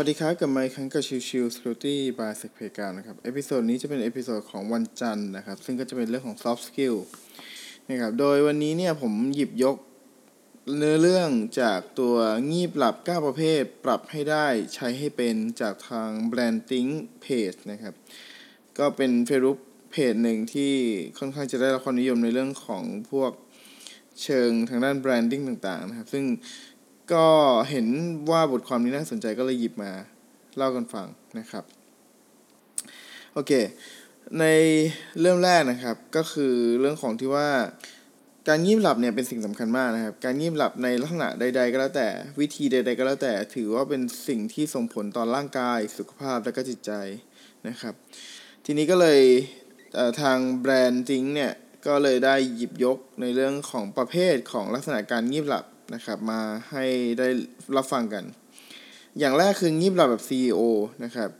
[0.00, 6.96] สวัสดีครับกลับมาอีกครั้งกับ Chill Chill Security by SECPlayground นะครับ episode นี้จะเป็น episode ของวันจันทร์นะครับ ซึ่งก็จะเป็นเรื่องของ soft skill
[7.90, 9.76] นะครับ โดยวันนี้เนี่ยผมหยิบยก
[10.76, 11.30] เนื้อเรื่อง
[11.60, 12.16] จากตัว
[12.50, 16.90] งีบหลับ 9 ประเภท ปรับให้ได้ใช้ให้เป็นจากทาง Branding
[17.24, 17.94] Page นะครับ
[18.78, 19.58] ก็เป็น Facebook
[19.90, 20.72] page หนึ่งที่
[21.18, 23.32] ค่อนข้างจะได้รับความนิยมในเรื่องของพวก
[24.22, 26.24] เชิงทางด้าน branding ต่างๆนะครับ ซึ่ง
[27.12, 27.26] ก็
[27.70, 27.86] เห็น
[28.30, 29.92] ว่าบทความนี้น่าสนใจก็เลยหยิบมา
[30.56, 31.06] เล่ากันฟัง
[31.38, 31.64] นะครับ
[33.34, 33.52] โอเค
[34.40, 34.44] ใน
[35.20, 37.48] เรื่องแรกนะครับก็คือเรื่องของที่ว่า
[38.48, 42.08] การงีบหลับเนี่ยเป็นสิ่งสำคัญมากนะครับ การงีบหลับในลักษณะใด ๆ ก็แล้วแต่
[42.40, 46.92] วิธีใด ๆ ก็แล้วแต่ ถือว่าเป็นสิ่งที่ส่งผลต่อร่างกาย สุขภาพและก็จิตใจ
[47.68, 47.94] นะครับ
[48.64, 49.20] ทีนี้ก็เลย
[50.20, 51.52] ทางแบรนด์จิงเนี่ย
[51.86, 56.84] ก็เลยได้หยิบยกในเรื่องของประเภทของลักษณะการงีบหลับ นะครับมาให้
[57.18, 57.28] ได้
[57.76, 58.24] รับฟังกัน
[59.18, 60.60] อย่างแรกคืองีบหลับแบบ CEO
[61.04, 61.30] นะครับ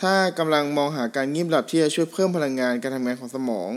[0.00, 3.72] ถ้ากำลังมองหาการงีบหลับที่จะช่วยเพิ่มพลังงานการทำงานของสมอง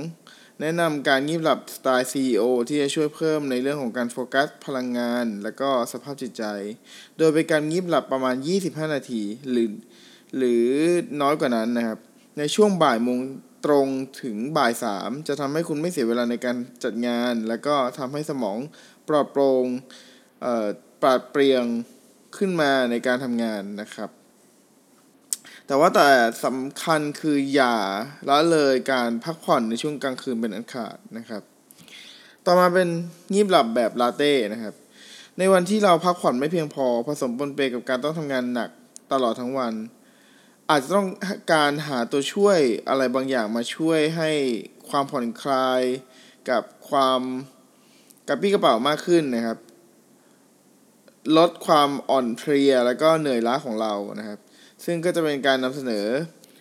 [0.61, 6.43] แนะนำการงีบหลับสไตล์ CEO ที่จะช่วยเพิ่มในเรื่องของการโฟกัสพลังงาน และก็สภาพจิตใจ
[7.17, 9.69] โดยเป็นการงีบหลับประมาณ 25 นาทีหรือ
[10.37, 10.65] หรือ
[11.21, 11.99] น้อยกว่านั้นนะครับ
[12.37, 13.19] ในช่วงบ่ายโมง
[13.65, 13.87] ตรง
[14.23, 18.57] ถึงบ่ายสามจะทำให้คุณไม่เสียเวลาในการจัดงาน แล้วก็ทำให้สมอง
[19.07, 19.65] ปลอดโปร่ง
[21.01, 21.63] ปราดเปรียง
[22.37, 24.09] ขึ้นมาในการทำงานนะครับ
[25.67, 26.09] แต่ว่าแต่
[26.45, 27.75] สำคัญคืออย่า
[28.29, 31.43] ละเลยการพักผ่อนในช่วงกลางคืนเป็นอันขาดนะครับ
[32.45, 32.89] ต่อมาเป็น
[33.33, 34.75] งีบหลับแบบลาเต้นะครับ
[35.37, 38.69] ในวันที่เราพักผ่อนไม่เพียงพอ ผสมปนเปกับการต้องทำงานหนัก
[39.11, 39.73] ตลอดทั้งวัน
[40.69, 41.07] อาจจะต้อง
[41.53, 44.31] การหาตัวช่วยอะไรบางอย่างมาช่วยให้
[44.89, 45.81] ความผ่อนคลาย
[46.49, 47.21] กับความ
[48.27, 49.57] กระปี้กระเป๋ามากขึ้นนะครับ
[51.37, 54.39] ลดความอ่อนเพลียแล้วก็เหนื่อยล้าของเรานะครับ
[54.85, 56.05] ซึ่งก็จะเป็นการนำเสนอ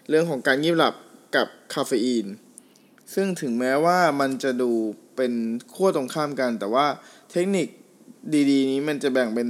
[0.09, 0.95] เรื่องของการยีบหลับ
[1.37, 2.27] กับคาเฟอีน
[3.15, 4.71] ซึ่งถึงแม้ว่ามันจะดู
[5.17, 5.33] เป็น
[5.75, 6.87] ขั้วตรงข้ามกัน แต่ว่า
[7.31, 7.69] เทคนิค
[8.51, 9.49] ดีๆ นี้มันจะแบ่งเป็น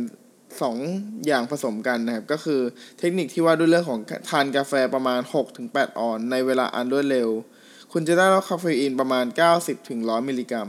[0.62, 0.76] สอง
[1.26, 2.60] อย่างผสมกันนะครับ ก็คือ
[2.98, 5.20] เทคนิคที่ว่าด้วยเรื่องของทานกาแฟประมาณ
[5.58, 7.28] 6-8 ออนซ์ ในเวลาอันรวดเร็ว
[7.92, 9.24] คุณจะได้รับคาเฟอีนประมาณ
[9.76, 10.68] 90-100 มิลลิกรัม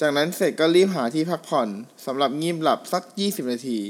[0.00, 1.68] จากนั้นเสร็จก็รีบหาที่พักผ่อน
[2.06, 3.80] สำหรับงีบหลับสัก 20 นาที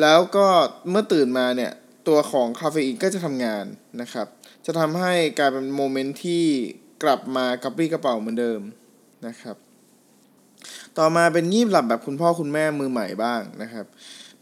[0.00, 0.46] แล้วก็
[0.90, 1.72] เมื่อตื่นมาเนี่ย
[2.08, 3.64] ตัวของคาเฟอีนก็จะทำงาน
[4.00, 4.26] นะครับ
[4.66, 6.44] จะทำให้กลายเป็น moment ที่
[7.02, 8.60] กลับมากระปรี้กระเปร่าเหมือนเดิม
[9.26, 9.56] นะครับ
[10.98, 13.86] ต่อมาเป็นงีบหลับแบบคุณพ่อคุณแม่มือใหม่บ้างนะครับ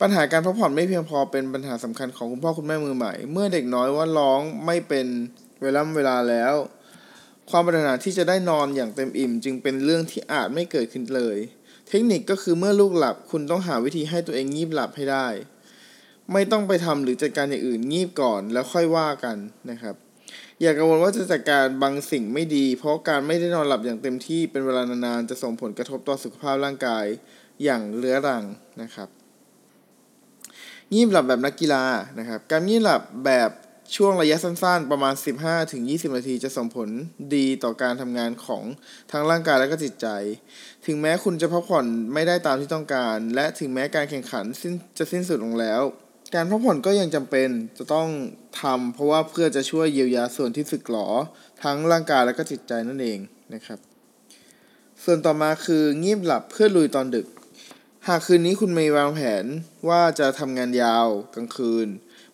[0.01, 5.07] ปัญหาการพักผ่อนไม่เพียงพอเป็นปัญหาสำคัญของคุณพ่อคุณแม่มือใหม่ เมื่อเด็กน้อยว่าร้องไม่เป็น
[5.63, 6.55] เวลาเวลาแล้ว
[7.51, 11.39] ความปรารถนาที่จะได้นอนอย่างเต็มอิ่ม จึงเป็นเรื่องที่อาจไม่เกิดขึ้นเลย
[11.89, 15.29] เทคนิคก็คือเมื่อลูกหลับคุณต้องหาวิธีให้ตัวเองงีบหลับให้ได้
[16.33, 19.37] ไม่ต้องไปทำหรือจัดการอย่างอื่นงีบก่อนแล้วค่อยว่ากัน
[19.71, 19.95] นะครับ
[20.61, 27.05] อย่ากังวลว่าจะจัดการบางสิ่งไม่ดี เพราะการไม่ได้นอนหลับอย่างเต็มที่เป็นเวลานานๆจะส่งผลกระทบต่อสุขภาพร่างกาย
[27.65, 28.45] อย่างเรื้อรัง
[28.83, 29.09] นะครับ
[30.93, 31.85] งีบหลับแบบนักกีฬา
[32.19, 33.51] นะครับ การงีบหลับแบบ
[33.97, 35.15] ช่วงระยะสั้นๆ ประมาณ
[35.65, 36.89] 15-20 นาทีจะส่งผล
[37.35, 38.65] ดีต่อการทำงานของ
[39.13, 40.07] ทั้งร่างกายและก็จิตใจ
[40.87, 45.83] ถึงแม้คุณจะพักผ่อนไม่ได้ตามที่ต้องการ และถึงแม้การแข่งขันสิ้นจะสิ้นสุดลงแล้ว
[46.35, 47.49] การพักผ่อนก็ยังจำเป็น
[47.79, 48.09] จะต้อง
[48.63, 51.09] ทำเพราะว่าเพื่อจะช่วยเยียวยาส่วนที่สึกหรอ
[51.63, 53.19] ทั้งร่างกายและก็จิตใจนั่นเอง
[53.55, 53.79] นะครับ
[55.05, 57.27] ส่วนต่อมาคืองีบหลับเพื่อลุยตอนดึก
[58.09, 59.45] หากคืนนี้คุณมีวางแผน
[59.89, 61.89] ว่าจะทำงานยาวกลางคืน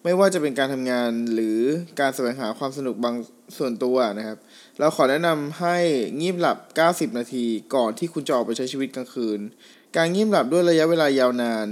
[0.09, 1.61] ไม่ว่าจะเป็นการทำงานหรือ
[2.01, 3.15] การแสวงหาความสนุกบาง
[3.57, 4.39] ส่วนตัวนะครับ
[4.79, 5.77] เราขอแนะนำให้
[6.21, 6.59] งีบหลับ
[6.89, 9.41] 90 นาที ก่อนที่คุณจะออกไปใช้ชีวิตกลางคืน
[9.97, 11.67] การงีบหลับด้วยระยะเวลายาวนาน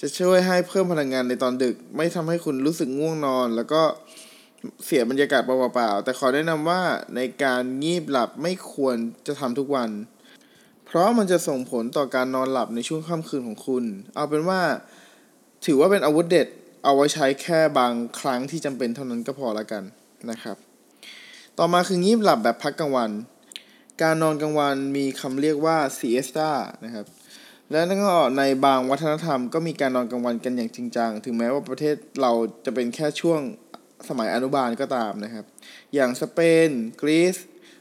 [0.00, 3.82] จะช่วยให้เพิ่มพลังงานในตอนดึก ไม่ทำให้คุณรู้สึกง่วงนอน แล้วก็
[4.84, 6.82] เสียบรรยากาศเปล่าๆแต่ขอแนะนำว่า
[7.16, 8.96] ในการงีบหลับไม่ควร
[9.26, 9.90] จะทำทุกวัน
[10.86, 13.84] เพราะมันจะส่งผลต่อการนอนหลับในช่วงค่ำคืนของคุณ
[14.14, 14.60] เอาเป็นว่า
[15.66, 16.48] ถือว่าเป็นอาวุธเด็ด
[16.88, 19.82] เอาไว้ใช้แค่บางครั้งที่จำเป็นเท่านั้นก็พอละกัน
[20.30, 20.56] นะครับ
[21.58, 23.10] ต่อมาคืองีบหลับแบบพักกลางวัน
[24.02, 26.50] การนอนกลางวันมีคำเรียกว่า siesta
[26.84, 27.06] นะครับ
[27.70, 32.32] และนั่นก็ในบางวัฒนธรรมก็มีการนอนกลางวันกันอย่างจริงจัง ถึงแม้ว่าประเทศเรา
[32.64, 33.40] จะเป็นแค่ช่วง
[34.08, 35.44] สมัยอนุบาลก็ตามนะครับ
[35.94, 36.68] อย่างสเปน
[37.02, 37.36] กรีซ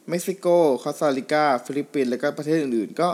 [0.09, 0.48] เม็กซิโก
[0.83, 3.09] คอสตาริกา ฟิลิปปินส์ และก็ประเทศอื่นๆ ก็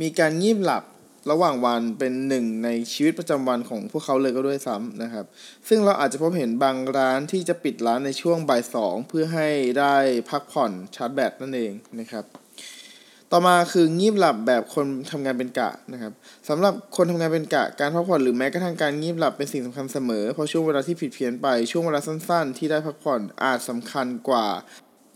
[0.00, 0.84] มีการงีบหลับ
[1.30, 5.26] ระหว่างวันเป็นหนึ่งในชีวิตประจำวันของพวกเขาเลยก็ด้วยซ้ำนะครับ
[5.68, 9.96] ซึ่งเราอาจจะพบเห็นบางร้านที่จะปิดร้านในช่วงบ่ายสองเพื่อให้ได้
[10.30, 12.24] พักผ่อนชาร์จแบตนั่นเองนะครับ
[13.32, 16.12] ต่อมาคืองีบหลับแบบคนทำงานเป็นกะนะครับ
[16.48, 24.46] สำหรับคนทำงานเป็นกะการพักผ่อนหรือแม้กระทั่งการงีบหลับเป็นสิ่งสำคัญเสมอเพราะช่วงเวลาที่ผิดเพี้ยนไปช่วงเวลาสั้น ๆ ที่ได้พักผ่อนอาจสำคัญกว่า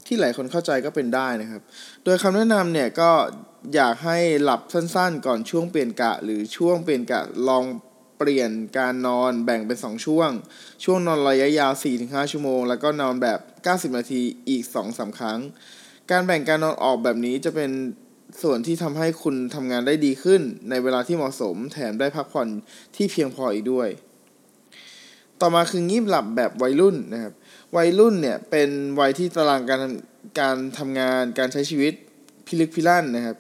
[0.07, 1.63] ที่หลายคนเข้าใจก็เป็นได้นะครับ
[2.05, 3.11] โดยคำแนะนำเนี่ยก็
[3.75, 7.65] อยากให้หลับสั้นๆ ก่อนช่วงเปลี่ยนกะ หรือช่วงเปลี่ยนกะลอง
[8.19, 10.31] เปลี่ยนการนอนแบ่งเป็น 2 ช่วง
[10.85, 11.73] ช่วงนอนระยะยาว
[12.03, 13.41] 4-5 ชั่วโมง แล้วก็นอนแบบ
[13.91, 15.39] 90 นาทีอีก 2-3 ครั้ง
[16.11, 17.71] การแบ่งการนอนออกแบบนี้จะเป็น
[18.43, 22.49] ส่วนที่ทำให้คุณทำงานได้ดีขึ้น ในเวลาที่เหมาะสมแถมได้พักผ่อน
[22.97, 23.89] ที่เพียงพออีกด้วย
[25.41, 27.35] ต่อมาคืองีบหลับแบบวัยรุ่นนะครับ
[27.77, 28.71] วัยรุ่นเนี่ยเป็น
[29.01, 29.83] วัยที่ตารางการ
[30.41, 31.95] การทำงานการใช้ชีวิต
[32.51, 33.37] พิลึกพิลั่นนะครับ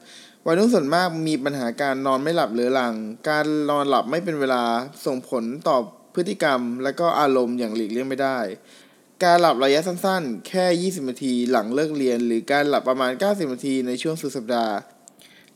[0.47, 2.95] วัยรุ่นส่วนมากมีปัญหาการนอนไม่หลับเรื้อรัง
[3.29, 4.63] การนอนหลับไม่เป็นเวลา
[5.07, 5.77] ส่งผลต่อ
[6.15, 8.39] พฤติกรรม และก็อารมณ์อย่างหลีกเลี่ยงไม่ได้
[9.25, 14.75] การหลับระยะสั้นๆ แค่ 20 นาทีหลังเลิกเรียน หรือการหลับประมาณ 90 นาทีในช่วงสุดสัปดาห์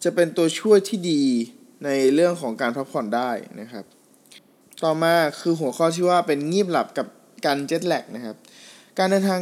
[0.03, 1.23] จะเป็นตัวช่วยที่ดี
[1.85, 3.31] ในเรื่องของการพักผ่อนได้
[3.61, 3.85] นะครับ
[4.85, 7.07] ต่อมาคือหัวข้อที่ว่าเป็นงีบหลับกับ
[7.47, 8.37] การเจ็ตแลกนะครับ
[8.99, 9.41] การเดินทาง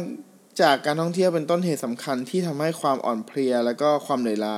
[0.61, 4.57] จากการท่องเที่ยวเป็นต้นเหตุสำคัญที่ทำให้ความอ่อนเพลีย และก็ความเหนื่อยล้า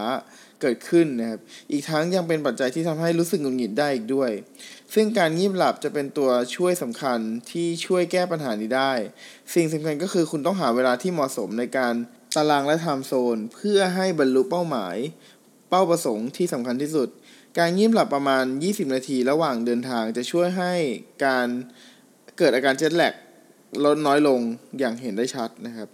[0.62, 1.40] เกิดขึ้นนะครับ
[1.72, 4.32] อีกทั้งยังเป็นปัจจัยที่ทำให้รู้สึกหงุดหงิดได้อีกด้วย
[4.94, 7.20] ซึ่งการงีบหลับจะเป็นตัวช่วยสำคัญ
[7.52, 8.94] ที่ช่วยแก้ปัญหานี้ได้
[9.54, 11.94] สิ่งสำคัญก็คือคุณต้องหาเวลาที่เหมาะสมในการ
[12.36, 14.98] ตารางและไทม์โซน เพื่อให้บรรลุเป้าหมาย
[15.70, 17.10] เป้าประสงค์ที่สำคัญที่สุด
[17.58, 20.74] การงีบหลับประมาณ 20 นาทีระหว่างเดินทางจะช่วยให้
[21.26, 21.48] การ
[22.38, 23.14] เกิดอาการเจ็ตแลก
[23.86, 24.40] ลดน้อยลง
[24.80, 25.90] อย่างเห็นได้ชัดนะครับ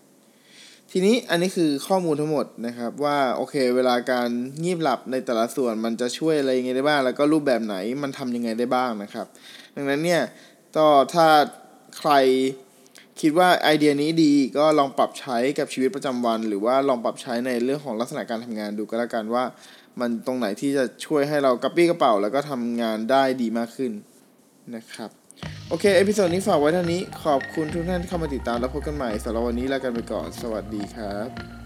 [0.92, 4.30] ทีนี้อันนี้คือข้อมูลทั้งหมดนะครับว่าโอเค เวลาการ
[4.64, 9.28] งีบหลับในแต่ละส่วนมันจะช่วยอะไรยังไงได้บ้าง แล้วก็รูปแบบไหนมันทำยังไงได้บ้างนะครับ
[9.76, 10.22] ดังนั้นเนี่ย
[10.78, 11.28] ก็ถ้า
[11.98, 12.12] ใคร
[13.22, 19.44] คิดว่าไอเดียนี้ดีก็ลองปรับใช้กับชีวิตประจำวัน หรือว่าลองปรับใช้ในเรื่องของลักษณะการทำงานดูก็แล้วกันว่า
[20.00, 23.92] มันตรงไหนที่จะช่วยให้เรากระปรี้กระเปร่า แล้วก็ทำงานได้ดีมากขึ้น
[24.76, 25.21] นะครับ
[25.70, 31.61] โอเค episode นี้ฝากไว้เท่านี้ ขอบคุณทุกท่านที่เข้ามาติดตามแล้วพบกันใหม่สำหรับวันนี้ลากันไปก่อน สวัสดีครับ